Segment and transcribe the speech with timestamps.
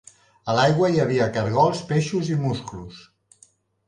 [0.51, 2.99] A l'aigua hi havia cargols, peixos i musclos.